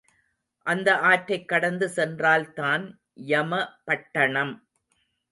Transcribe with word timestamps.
அந்த 0.65 0.97
ஆற்றைக் 0.99 1.47
கடந்து 1.47 1.89
சென்றால் 1.89 2.53
தான் 2.53 2.99
யமபட்டணம். 3.27 4.53